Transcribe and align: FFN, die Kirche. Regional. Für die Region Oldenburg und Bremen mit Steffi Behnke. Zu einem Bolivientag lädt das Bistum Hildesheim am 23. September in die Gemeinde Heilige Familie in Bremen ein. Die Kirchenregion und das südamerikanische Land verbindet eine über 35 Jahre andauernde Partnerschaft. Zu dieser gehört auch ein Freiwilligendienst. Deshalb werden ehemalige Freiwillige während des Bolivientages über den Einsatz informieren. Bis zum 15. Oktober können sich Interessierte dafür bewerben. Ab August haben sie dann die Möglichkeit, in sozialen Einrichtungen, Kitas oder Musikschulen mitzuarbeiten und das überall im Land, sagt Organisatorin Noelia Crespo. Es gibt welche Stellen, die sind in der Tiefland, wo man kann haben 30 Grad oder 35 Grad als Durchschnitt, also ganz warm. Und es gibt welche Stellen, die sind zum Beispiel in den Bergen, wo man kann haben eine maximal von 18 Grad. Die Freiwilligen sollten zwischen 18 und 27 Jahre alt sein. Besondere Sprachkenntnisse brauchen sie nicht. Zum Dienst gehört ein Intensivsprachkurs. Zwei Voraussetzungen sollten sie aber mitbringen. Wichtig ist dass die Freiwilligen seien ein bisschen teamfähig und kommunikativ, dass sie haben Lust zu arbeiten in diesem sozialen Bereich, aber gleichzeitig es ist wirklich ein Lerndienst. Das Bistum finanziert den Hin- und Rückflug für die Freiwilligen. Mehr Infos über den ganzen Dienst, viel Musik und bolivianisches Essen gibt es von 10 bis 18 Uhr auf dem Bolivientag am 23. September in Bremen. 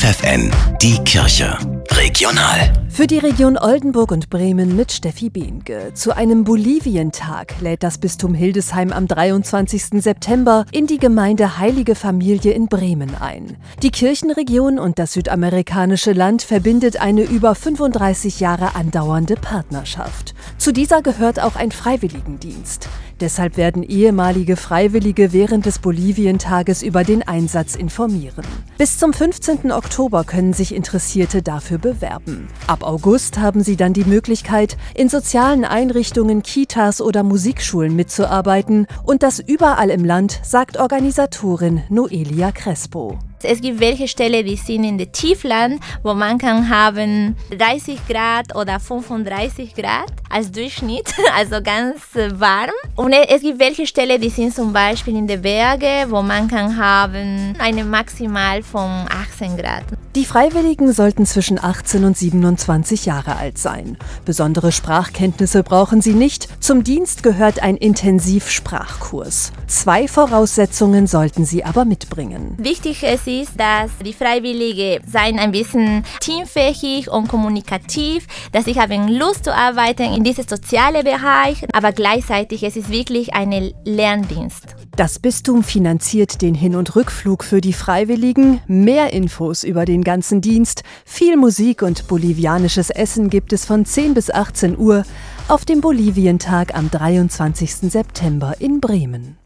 FFN, 0.00 0.50
die 0.80 0.96
Kirche. 1.04 1.58
Regional. 1.90 2.72
Für 2.88 3.06
die 3.06 3.18
Region 3.18 3.58
Oldenburg 3.58 4.12
und 4.12 4.30
Bremen 4.30 4.74
mit 4.74 4.92
Steffi 4.92 5.28
Behnke. 5.28 5.92
Zu 5.92 6.16
einem 6.16 6.44
Bolivientag 6.44 7.60
lädt 7.60 7.82
das 7.82 7.98
Bistum 7.98 8.32
Hildesheim 8.32 8.92
am 8.92 9.06
23. 9.06 10.02
September 10.02 10.64
in 10.72 10.86
die 10.86 10.96
Gemeinde 10.96 11.58
Heilige 11.58 11.94
Familie 11.94 12.54
in 12.54 12.68
Bremen 12.68 13.14
ein. 13.20 13.58
Die 13.82 13.90
Kirchenregion 13.90 14.78
und 14.78 14.98
das 14.98 15.12
südamerikanische 15.12 16.12
Land 16.12 16.40
verbindet 16.40 16.98
eine 16.98 17.24
über 17.24 17.54
35 17.54 18.40
Jahre 18.40 18.74
andauernde 18.76 19.34
Partnerschaft. 19.34 20.34
Zu 20.56 20.72
dieser 20.72 21.02
gehört 21.02 21.40
auch 21.40 21.56
ein 21.56 21.72
Freiwilligendienst. 21.72 22.88
Deshalb 23.20 23.56
werden 23.56 23.82
ehemalige 23.82 24.56
Freiwillige 24.56 25.32
während 25.32 25.66
des 25.66 25.78
Bolivientages 25.78 26.82
über 26.82 27.04
den 27.04 27.22
Einsatz 27.22 27.74
informieren. 27.74 28.44
Bis 28.78 28.98
zum 28.98 29.12
15. 29.12 29.70
Oktober 29.72 30.24
können 30.24 30.54
sich 30.54 30.74
Interessierte 30.74 31.42
dafür 31.42 31.78
bewerben. 31.78 32.48
Ab 32.66 32.82
August 32.82 33.38
haben 33.38 33.62
sie 33.62 33.76
dann 33.76 33.92
die 33.92 34.04
Möglichkeit, 34.04 34.78
in 34.94 35.08
sozialen 35.08 35.64
Einrichtungen, 35.64 36.42
Kitas 36.42 37.00
oder 37.00 37.22
Musikschulen 37.22 37.94
mitzuarbeiten 37.94 38.86
und 39.04 39.22
das 39.22 39.38
überall 39.38 39.90
im 39.90 40.04
Land, 40.04 40.40
sagt 40.42 40.78
Organisatorin 40.78 41.82
Noelia 41.90 42.52
Crespo. 42.52 43.18
Es 43.44 43.60
gibt 43.60 43.80
welche 43.80 44.08
Stellen, 44.08 44.44
die 44.44 44.56
sind 44.56 44.84
in 44.84 44.98
der 44.98 45.10
Tiefland, 45.10 45.80
wo 46.02 46.14
man 46.14 46.38
kann 46.38 46.68
haben 46.68 47.36
30 47.56 48.06
Grad 48.08 48.54
oder 48.54 48.78
35 48.80 49.74
Grad 49.74 50.12
als 50.28 50.50
Durchschnitt, 50.50 51.12
also 51.36 51.62
ganz 51.62 52.00
warm. 52.34 52.70
Und 52.96 53.12
es 53.12 53.42
gibt 53.42 53.58
welche 53.58 53.86
Stellen, 53.86 54.20
die 54.20 54.30
sind 54.30 54.54
zum 54.54 54.72
Beispiel 54.72 55.16
in 55.16 55.26
den 55.26 55.42
Bergen, 55.42 56.10
wo 56.10 56.22
man 56.22 56.48
kann 56.48 56.76
haben 56.76 57.54
eine 57.58 57.84
maximal 57.84 58.62
von 58.62 59.06
18 59.08 59.56
Grad. 59.56 59.84
Die 60.16 60.24
Freiwilligen 60.24 60.92
sollten 60.92 61.24
zwischen 61.24 61.62
18 61.62 62.04
und 62.04 62.16
27 62.18 63.06
Jahre 63.06 63.36
alt 63.36 63.58
sein. 63.58 63.96
Besondere 64.24 64.72
Sprachkenntnisse 64.72 65.62
brauchen 65.62 66.02
sie 66.02 66.14
nicht. 66.14 66.48
Zum 66.60 66.82
Dienst 66.82 67.22
gehört 67.22 67.62
ein 67.62 67.76
Intensivsprachkurs. 67.76 69.52
Zwei 69.68 70.08
Voraussetzungen 70.08 71.06
sollten 71.06 71.44
sie 71.44 71.62
aber 71.64 71.84
mitbringen. 71.84 72.56
Wichtig 72.58 73.04
ist 73.04 73.28
dass 73.56 73.90
die 74.04 74.12
Freiwilligen 74.12 75.00
seien 75.06 75.38
ein 75.38 75.52
bisschen 75.52 76.04
teamfähig 76.18 77.08
und 77.08 77.28
kommunikativ, 77.28 78.26
dass 78.50 78.64
sie 78.64 78.74
haben 78.74 79.06
Lust 79.06 79.44
zu 79.44 79.54
arbeiten 79.54 80.12
in 80.12 80.24
diesem 80.24 80.48
sozialen 80.48 81.04
Bereich, 81.04 81.64
aber 81.72 81.92
gleichzeitig 81.92 82.64
es 82.64 82.74
ist 82.74 82.90
wirklich 82.90 83.34
ein 83.34 83.72
Lerndienst. 83.84 84.74
Das 84.96 85.18
Bistum 85.18 85.62
finanziert 85.62 86.42
den 86.42 86.54
Hin- 86.54 86.74
und 86.74 86.94
Rückflug 86.94 87.42
für 87.44 87.60
die 87.60 87.72
Freiwilligen. 87.72 88.60
Mehr 88.66 89.12
Infos 89.12 89.62
über 89.64 89.84
den 90.00 90.04
ganzen 90.04 90.40
Dienst, 90.40 90.82
viel 91.04 91.36
Musik 91.36 91.82
und 91.82 92.08
bolivianisches 92.08 92.90
Essen 92.90 93.28
gibt 93.28 93.52
es 93.52 93.66
von 93.66 93.84
10 93.84 94.14
bis 94.14 94.30
18 94.30 94.78
Uhr 94.78 95.04
auf 95.48 95.64
dem 95.64 95.80
Bolivientag 95.80 96.74
am 96.74 96.90
23. 96.90 97.90
September 97.90 98.54
in 98.60 98.80
Bremen. 98.80 99.36